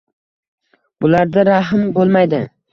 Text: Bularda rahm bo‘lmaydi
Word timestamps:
Bularda 1.05 1.45
rahm 1.53 1.87
bo‘lmaydi 2.01 2.45